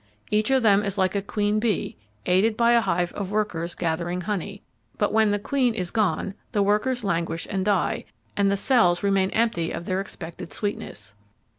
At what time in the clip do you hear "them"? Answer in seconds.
0.63-0.83